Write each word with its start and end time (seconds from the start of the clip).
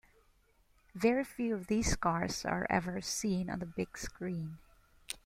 Very 0.95 1.23
few 1.23 1.53
of 1.53 1.67
these 1.67 1.95
cars 1.95 2.43
are 2.43 2.65
ever 2.71 3.01
seen 3.01 3.51
on 3.51 3.59
the 3.59 3.67
big 3.67 3.95
screen. 3.99 4.57